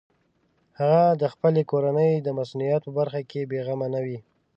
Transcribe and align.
هغه 0.79 1.03
د 1.21 1.23
خپلې 1.33 1.61
کورنۍ 1.71 2.11
مصونیت 2.39 2.81
په 2.85 2.91
برخه 2.99 3.21
کې 3.29 3.47
بېغمه 3.51 3.87
نه 3.93 3.99
وي. 4.05 4.17